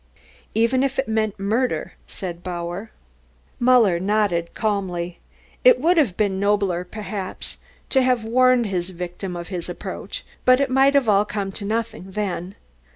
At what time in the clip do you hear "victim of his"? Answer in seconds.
8.89-9.69